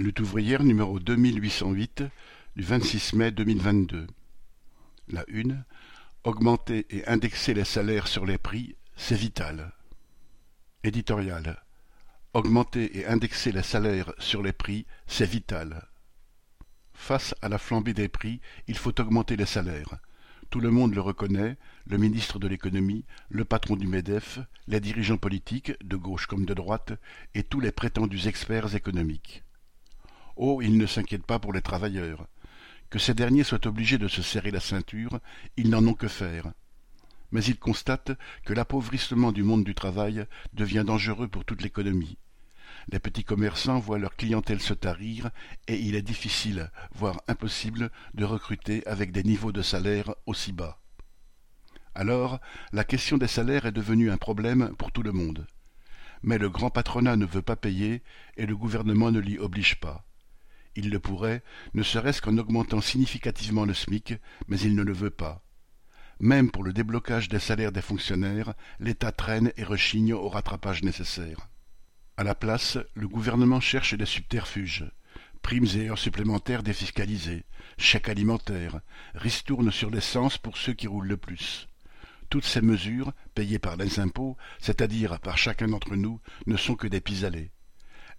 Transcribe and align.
Lutte 0.00 0.20
ouvrière 0.20 0.62
numéro 0.62 0.98
2808 0.98 2.04
du 2.56 2.62
26 2.62 3.12
mai 3.12 3.32
2022. 3.32 4.06
La 5.08 5.26
une. 5.28 5.62
Augmenter 6.24 6.86
et 6.88 7.06
indexer 7.06 7.52
les 7.52 7.64
salaires 7.66 8.08
sur 8.08 8.24
les 8.24 8.38
prix, 8.38 8.76
c'est 8.96 9.14
vital. 9.14 9.74
Éditorial. 10.84 11.62
Augmenter 12.32 12.98
et 12.98 13.06
indexer 13.08 13.52
les 13.52 13.62
salaires 13.62 14.14
sur 14.18 14.42
les 14.42 14.54
prix, 14.54 14.86
c'est 15.06 15.28
vital. 15.28 15.86
Face 16.94 17.34
à 17.42 17.50
la 17.50 17.58
flambée 17.58 17.92
des 17.92 18.08
prix, 18.08 18.40
il 18.68 18.78
faut 18.78 18.98
augmenter 19.02 19.36
les 19.36 19.44
salaires. 19.44 19.98
Tout 20.48 20.60
le 20.60 20.70
monde 20.70 20.94
le 20.94 21.02
reconnaît, 21.02 21.58
le 21.86 21.98
ministre 21.98 22.38
de 22.38 22.48
l'économie, 22.48 23.04
le 23.28 23.44
patron 23.44 23.76
du 23.76 23.86
MEDEF, 23.86 24.38
les 24.66 24.80
dirigeants 24.80 25.18
politiques, 25.18 25.74
de 25.84 25.96
gauche 25.96 26.24
comme 26.24 26.46
de 26.46 26.54
droite, 26.54 26.94
et 27.34 27.42
tous 27.42 27.60
les 27.60 27.70
prétendus 27.70 28.28
experts 28.28 28.74
économiques. 28.74 29.42
Oh, 30.42 30.62
ils 30.62 30.78
ne 30.78 30.86
s'inquiètent 30.86 31.26
pas 31.26 31.38
pour 31.38 31.52
les 31.52 31.60
travailleurs. 31.60 32.26
Que 32.88 32.98
ces 32.98 33.12
derniers 33.12 33.44
soient 33.44 33.66
obligés 33.66 33.98
de 33.98 34.08
se 34.08 34.22
serrer 34.22 34.50
la 34.50 34.58
ceinture, 34.58 35.20
ils 35.58 35.68
n'en 35.68 35.86
ont 35.86 35.92
que 35.92 36.08
faire. 36.08 36.50
Mais 37.30 37.44
ils 37.44 37.58
constatent 37.58 38.12
que 38.46 38.54
l'appauvrissement 38.54 39.32
du 39.32 39.42
monde 39.42 39.64
du 39.64 39.74
travail 39.74 40.24
devient 40.54 40.84
dangereux 40.86 41.28
pour 41.28 41.44
toute 41.44 41.60
l'économie. 41.60 42.16
Les 42.90 42.98
petits 42.98 43.22
commerçants 43.22 43.80
voient 43.80 43.98
leur 43.98 44.16
clientèle 44.16 44.62
se 44.62 44.72
tarir 44.72 45.28
et 45.68 45.78
il 45.78 45.94
est 45.94 46.00
difficile, 46.00 46.70
voire 46.94 47.20
impossible, 47.28 47.90
de 48.14 48.24
recruter 48.24 48.82
avec 48.86 49.12
des 49.12 49.24
niveaux 49.24 49.52
de 49.52 49.60
salaire 49.60 50.14
aussi 50.24 50.52
bas. 50.52 50.80
Alors, 51.94 52.40
la 52.72 52.84
question 52.84 53.18
des 53.18 53.28
salaires 53.28 53.66
est 53.66 53.72
devenue 53.72 54.10
un 54.10 54.16
problème 54.16 54.74
pour 54.78 54.90
tout 54.90 55.02
le 55.02 55.12
monde. 55.12 55.46
Mais 56.22 56.38
le 56.38 56.48
grand 56.48 56.70
patronat 56.70 57.16
ne 57.16 57.26
veut 57.26 57.42
pas 57.42 57.56
payer 57.56 58.02
et 58.38 58.46
le 58.46 58.56
gouvernement 58.56 59.10
ne 59.10 59.20
l'y 59.20 59.36
oblige 59.36 59.78
pas. 59.80 60.06
Il 60.76 60.90
le 60.90 61.00
pourrait, 61.00 61.42
ne 61.74 61.82
serait-ce 61.82 62.22
qu'en 62.22 62.38
augmentant 62.38 62.80
significativement 62.80 63.64
le 63.64 63.74
SMIC, 63.74 64.14
mais 64.48 64.58
il 64.60 64.74
ne 64.74 64.82
le 64.82 64.92
veut 64.92 65.10
pas. 65.10 65.42
Même 66.20 66.50
pour 66.50 66.62
le 66.62 66.72
déblocage 66.72 67.28
des 67.28 67.38
salaires 67.38 67.72
des 67.72 67.80
fonctionnaires, 67.80 68.54
l'État 68.78 69.10
traîne 69.10 69.52
et 69.56 69.64
rechigne 69.64 70.12
au 70.12 70.28
rattrapage 70.28 70.82
nécessaire. 70.82 71.48
À 72.16 72.24
la 72.24 72.34
place, 72.34 72.76
le 72.94 73.08
gouvernement 73.08 73.60
cherche 73.60 73.94
des 73.94 74.06
subterfuges. 74.06 74.84
Primes 75.40 75.66
et 75.74 75.88
heures 75.88 75.98
supplémentaires 75.98 76.62
défiscalisées, 76.62 77.44
chèques 77.78 78.10
alimentaires, 78.10 78.80
ristournes 79.14 79.72
sur 79.72 79.90
l'essence 79.90 80.36
pour 80.36 80.58
ceux 80.58 80.74
qui 80.74 80.86
roulent 80.86 81.08
le 81.08 81.16
plus. 81.16 81.68
Toutes 82.28 82.44
ces 82.44 82.60
mesures, 82.60 83.12
payées 83.34 83.58
par 83.58 83.76
les 83.76 83.98
impôts, 83.98 84.36
c'est-à-dire 84.60 85.18
par 85.20 85.38
chacun 85.38 85.68
d'entre 85.68 85.96
nous, 85.96 86.20
ne 86.46 86.58
sont 86.58 86.76
que 86.76 86.86
des 86.86 87.00
pis-aller. 87.00 87.50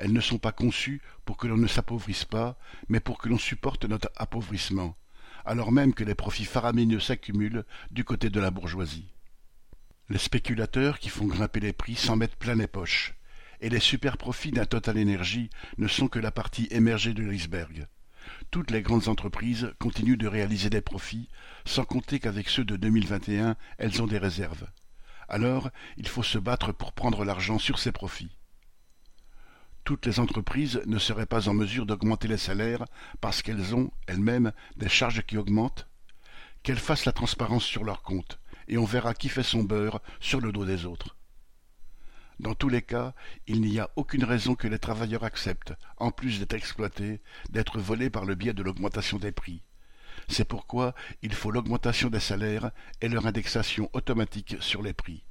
Elles 0.00 0.14
ne 0.14 0.20
sont 0.22 0.38
pas 0.38 0.50
conçues 0.50 1.02
pour 1.26 1.36
que 1.36 1.46
l'on 1.46 1.58
ne 1.58 1.66
s'appauvrisse 1.66 2.24
pas, 2.24 2.58
mais 2.88 3.00
pour 3.00 3.18
que 3.18 3.28
l'on 3.28 3.36
supporte 3.36 3.84
notre 3.84 4.10
appauvrissement, 4.16 4.96
alors 5.44 5.72
même 5.72 5.92
que 5.92 6.04
les 6.04 6.14
profits 6.14 6.46
faramineux 6.46 7.00
s'accumulent 7.00 7.66
du 7.90 8.02
côté 8.02 8.30
de 8.30 8.40
la 8.40 8.50
bourgeoisie. 8.50 9.12
Les 10.08 10.16
spéculateurs 10.16 11.00
qui 11.00 11.10
font 11.10 11.26
grimper 11.26 11.60
les 11.60 11.74
prix 11.74 11.96
s'en 11.96 12.16
mettent 12.16 12.36
plein 12.36 12.54
les 12.54 12.66
poches, 12.66 13.14
et 13.60 13.68
les 13.68 13.78
super-profits 13.78 14.52
d'un 14.52 14.64
Total 14.64 14.96
Énergie 14.96 15.50
ne 15.76 15.86
sont 15.86 16.08
que 16.08 16.18
la 16.18 16.30
partie 16.30 16.66
émergée 16.70 17.12
de 17.12 17.22
l'iceberg. 17.22 17.86
Toutes 18.50 18.70
les 18.70 18.80
grandes 18.80 19.08
entreprises 19.08 19.74
continuent 19.78 20.16
de 20.16 20.28
réaliser 20.28 20.70
des 20.70 20.80
profits, 20.80 21.28
sans 21.66 21.84
compter 21.84 22.20
qu'avec 22.20 22.48
ceux 22.48 22.64
de 22.64 22.76
2021, 22.76 23.54
elles 23.76 24.00
ont 24.00 24.06
des 24.06 24.18
réserves. 24.18 24.66
Alors, 25.28 25.68
il 25.98 26.08
faut 26.08 26.22
se 26.22 26.38
battre 26.38 26.72
pour 26.72 26.94
prendre 26.94 27.22
l'argent 27.22 27.58
sur 27.58 27.78
ces 27.78 27.92
profits 27.92 28.34
toutes 29.90 30.06
les 30.06 30.20
entreprises 30.20 30.80
ne 30.86 31.00
seraient 31.00 31.26
pas 31.26 31.48
en 31.48 31.52
mesure 31.52 31.84
d'augmenter 31.84 32.28
les 32.28 32.36
salaires 32.36 32.84
parce 33.20 33.42
qu'elles 33.42 33.74
ont, 33.74 33.90
elles-mêmes, 34.06 34.52
des 34.76 34.88
charges 34.88 35.22
qui 35.22 35.36
augmentent 35.36 35.88
Qu'elles 36.62 36.78
fassent 36.78 37.06
la 37.06 37.12
transparence 37.12 37.64
sur 37.64 37.82
leurs 37.82 38.02
comptes, 38.02 38.38
et 38.68 38.78
on 38.78 38.84
verra 38.84 39.14
qui 39.14 39.28
fait 39.28 39.42
son 39.42 39.64
beurre 39.64 40.00
sur 40.20 40.40
le 40.40 40.52
dos 40.52 40.64
des 40.64 40.86
autres. 40.86 41.16
Dans 42.38 42.54
tous 42.54 42.68
les 42.68 42.82
cas, 42.82 43.14
il 43.48 43.62
n'y 43.62 43.80
a 43.80 43.90
aucune 43.96 44.22
raison 44.22 44.54
que 44.54 44.68
les 44.68 44.78
travailleurs 44.78 45.24
acceptent, 45.24 45.74
en 45.96 46.12
plus 46.12 46.38
d'être 46.38 46.54
exploités, 46.54 47.20
d'être 47.48 47.80
volés 47.80 48.10
par 48.10 48.26
le 48.26 48.36
biais 48.36 48.54
de 48.54 48.62
l'augmentation 48.62 49.18
des 49.18 49.32
prix. 49.32 49.64
C'est 50.28 50.46
pourquoi 50.46 50.94
il 51.22 51.34
faut 51.34 51.50
l'augmentation 51.50 52.10
des 52.10 52.20
salaires 52.20 52.70
et 53.00 53.08
leur 53.08 53.26
indexation 53.26 53.90
automatique 53.92 54.54
sur 54.60 54.82
les 54.82 54.92
prix. 54.92 55.24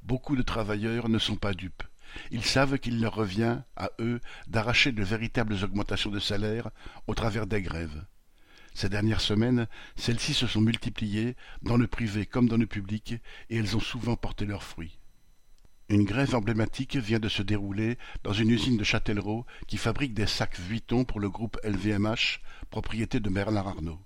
Beaucoup 0.00 0.34
de 0.34 0.42
travailleurs 0.42 1.10
ne 1.10 1.18
sont 1.18 1.36
pas 1.36 1.52
dupes. 1.52 1.82
Ils 2.30 2.44
savent 2.44 2.78
qu'il 2.78 3.00
leur 3.00 3.14
revient, 3.14 3.58
à 3.76 3.90
eux, 4.00 4.20
d'arracher 4.46 4.92
de 4.92 5.02
véritables 5.02 5.64
augmentations 5.64 6.10
de 6.10 6.20
salaire 6.20 6.70
au 7.06 7.14
travers 7.14 7.46
des 7.46 7.62
grèves. 7.62 8.04
Ces 8.74 8.88
dernières 8.88 9.20
semaines, 9.20 9.66
celles-ci 9.96 10.32
se 10.34 10.46
sont 10.46 10.60
multipliées, 10.60 11.36
dans 11.62 11.76
le 11.76 11.86
privé 11.86 12.24
comme 12.26 12.48
dans 12.48 12.56
le 12.56 12.66
public, 12.66 13.14
et 13.50 13.56
elles 13.56 13.76
ont 13.76 13.80
souvent 13.80 14.16
porté 14.16 14.46
leurs 14.46 14.62
fruits. 14.62 14.98
Une 15.88 16.04
grève 16.04 16.34
emblématique 16.34 16.96
vient 16.96 17.18
de 17.18 17.28
se 17.28 17.42
dérouler 17.42 17.98
dans 18.24 18.32
une 18.32 18.50
usine 18.50 18.78
de 18.78 18.84
Châtellerault 18.84 19.44
qui 19.66 19.76
fabrique 19.76 20.14
des 20.14 20.26
sacs 20.26 20.58
Vuitton 20.58 21.04
pour 21.04 21.20
le 21.20 21.28
groupe 21.28 21.58
LVMH, 21.64 22.40
propriété 22.70 23.20
de 23.20 23.28
Bernard 23.28 23.68
Arnault. 23.68 24.00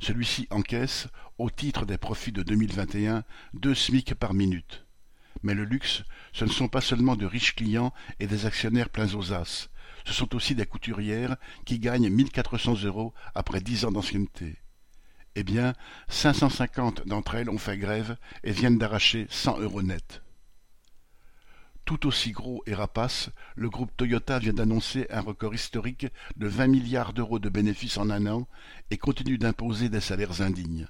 Celui-ci 0.00 0.48
encaisse, 0.50 1.06
au 1.38 1.48
titre 1.48 1.86
des 1.86 1.98
profits 1.98 2.32
de 2.32 2.42
2021, 2.42 3.24
deux 3.54 3.74
SMIC 3.74 4.14
par 4.14 4.34
minute. 4.34 4.85
Mais 5.42 5.54
le 5.54 5.64
luxe, 5.64 6.02
ce 6.32 6.44
ne 6.44 6.50
sont 6.50 6.68
pas 6.68 6.80
seulement 6.80 7.16
de 7.16 7.26
riches 7.26 7.54
clients 7.54 7.92
et 8.20 8.26
des 8.26 8.46
actionnaires 8.46 8.88
pleins 8.88 9.14
aux 9.14 9.32
as, 9.32 9.68
ce 10.06 10.12
sont 10.12 10.34
aussi 10.36 10.54
des 10.54 10.66
couturières 10.66 11.36
qui 11.64 11.80
gagnent 11.80 12.08
1400 12.08 12.84
euros 12.84 13.12
après 13.34 13.60
dix 13.60 13.84
ans 13.84 13.92
d'ancienneté. 13.92 14.56
Eh 15.34 15.42
bien, 15.42 15.74
550 16.08 17.06
d'entre 17.06 17.34
elles 17.34 17.50
ont 17.50 17.58
fait 17.58 17.76
grève 17.76 18.16
et 18.44 18.52
viennent 18.52 18.78
d'arracher 18.78 19.26
100 19.28 19.58
euros 19.60 19.82
net. 19.82 20.22
Tout 21.84 22.06
aussi 22.06 22.32
gros 22.32 22.62
et 22.66 22.74
rapace, 22.74 23.30
le 23.54 23.68
groupe 23.68 23.96
Toyota 23.96 24.38
vient 24.38 24.52
d'annoncer 24.52 25.06
un 25.10 25.20
record 25.20 25.54
historique 25.54 26.06
de 26.36 26.46
20 26.46 26.68
milliards 26.68 27.12
d'euros 27.12 27.38
de 27.38 27.48
bénéfices 27.48 27.98
en 27.98 28.10
un 28.10 28.26
an 28.26 28.48
et 28.90 28.98
continue 28.98 29.38
d'imposer 29.38 29.88
des 29.88 30.00
salaires 30.00 30.40
indignes. 30.40 30.88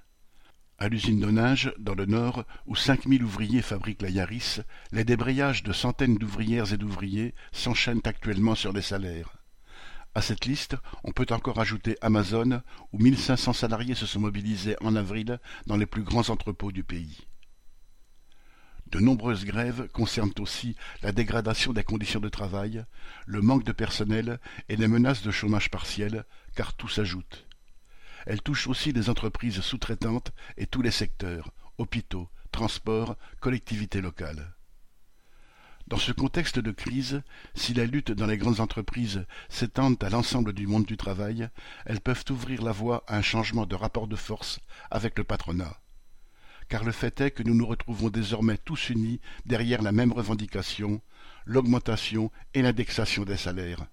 À 0.79 0.89
l'usine 0.89 1.21
d'Onage, 1.21 1.73
dans 1.79 1.95
le 1.95 2.05
Nord, 2.05 2.45
où 2.67 2.77
cinq 2.77 3.07
mille 3.07 3.25
ouvriers 3.25 3.63
fabriquent 3.63 4.03
la 4.03 4.11
Yaris, 4.11 4.59
les 4.93 5.05
débrayages 5.05 5.63
de 5.63 5.73
centaines 5.73 6.19
d'ouvrières 6.19 6.75
et 6.75 6.77
d'ouvriers 6.77 7.35
s'enchaînent 7.51 8.03
actuellement 8.05 8.55
sur 8.55 8.75
les 8.75 8.83
salaires. 8.83 9.39
À 10.15 10.21
cette 10.21 10.45
liste, 10.45 10.77
on 11.03 11.13
peut 11.13 11.27
encore 11.31 11.61
ajouter 11.61 11.97
Amazon, 12.03 12.61
où 12.93 12.99
1500 12.99 13.55
salariés 13.55 13.95
se 13.95 14.05
sont 14.05 14.21
mobilisés 14.21 14.77
en 14.83 14.97
avril 14.97 15.39
dans 15.67 15.79
les 15.79 15.87
plus 15.87 16.03
grands 16.03 16.29
entrepôts 16.29 16.73
du 16.73 16.85
pays. 16.85 17.27
De 18.89 19.01
nombreuses 19.01 19.47
grèves 19.47 19.89
concernent 19.89 20.33
aussi 20.41 20.77
la 21.03 21.11
dégradation 21.11 21.73
des 21.73 21.85
conditions 21.85 22.21
de 22.21 22.29
travail, 22.29 22.85
le 23.25 23.41
manque 23.41 23.65
de 23.65 23.73
personnel 23.73 24.41
et 24.69 24.77
les 24.77 24.89
menaces 24.89 25.23
de 25.23 25.31
chômage 25.31 25.71
partiel, 25.71 26.27
car 26.55 26.75
tout 26.75 26.89
s'ajoute. 26.89 27.46
Elle 28.27 28.43
touche 28.43 28.67
aussi 28.67 28.93
les 28.93 29.09
entreprises 29.09 29.61
sous-traitantes 29.61 30.33
et 30.57 30.67
tous 30.67 30.83
les 30.83 30.91
secteurs, 30.91 31.53
hôpitaux, 31.79 32.29
transports, 32.51 33.17
collectivités 33.41 34.01
locales. 34.01 34.53
Dans 35.87 35.99
ce 35.99 36.11
contexte 36.11 36.59
de 36.59 36.73
crise, 36.73 37.23
si 37.55 37.73
la 37.73 37.87
lutte 37.87 38.11
dans 38.11 38.27
les 38.27 38.39
grandes 38.39 38.59
entreprises 38.59 39.25
s'étend 39.49 39.95
à 39.95 40.11
l'ensemble 40.11 40.53
du 40.53 40.67
monde 40.67 40.85
du 40.85 40.97
travail, 40.97 41.49
elles 41.85 42.01
peuvent 42.01 42.25
ouvrir 42.31 42.63
la 42.63 42.73
voie 42.73 43.05
à 43.07 43.17
un 43.17 43.23
changement 43.23 43.67
de 43.67 43.77
rapport 43.77 44.09
de 44.09 44.17
force 44.17 44.59
avec 44.91 45.17
le 45.17 45.23
patronat. 45.23 45.79
Car 46.69 46.83
le 46.83 46.91
fait 46.91 47.21
est 47.21 47.31
que 47.31 47.45
nous 47.45 47.55
nous 47.55 47.67
retrouvons 47.67 48.09
désormais 48.09 48.59
tous 48.59 48.91
unis 48.91 49.21
derrière 49.45 49.83
la 49.83 49.93
même 49.93 50.13
revendication, 50.13 51.01
l'augmentation 51.45 52.33
et 52.55 52.63
l'indexation 52.63 53.23
des 53.23 53.37
salaires. 53.37 53.87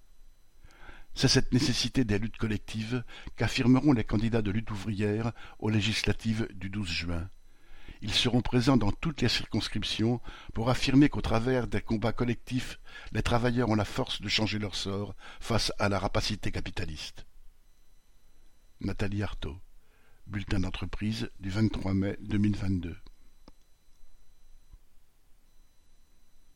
C'est 1.24 1.40
cette 1.40 1.54
nécessité 1.54 2.04
des 2.04 2.18
luttes 2.18 2.36
collectives 2.36 3.02
qu'affirmeront 3.36 3.94
les 3.94 4.04
candidats 4.04 4.42
de 4.42 4.50
lutte 4.50 4.70
ouvrière 4.70 5.32
aux 5.58 5.70
législatives 5.70 6.46
du 6.52 6.68
12 6.68 6.86
juin. 6.86 7.30
Ils 8.02 8.12
seront 8.12 8.42
présents 8.42 8.76
dans 8.76 8.92
toutes 8.92 9.22
les 9.22 9.30
circonscriptions 9.30 10.20
pour 10.52 10.68
affirmer 10.68 11.08
qu'au 11.08 11.22
travers 11.22 11.66
des 11.66 11.80
combats 11.80 12.12
collectifs, 12.12 12.78
les 13.12 13.22
travailleurs 13.22 13.70
ont 13.70 13.74
la 13.74 13.86
force 13.86 14.20
de 14.20 14.28
changer 14.28 14.58
leur 14.58 14.74
sort 14.74 15.14
face 15.40 15.72
à 15.78 15.88
la 15.88 15.98
rapacité 15.98 16.52
capitaliste. 16.52 17.24
Nathalie 18.82 19.22
Artaud, 19.22 19.56
bulletin 20.26 20.60
d'entreprise 20.60 21.30
du 21.40 21.48
23 21.48 21.94
mai 21.94 22.18
2022. 22.20 22.98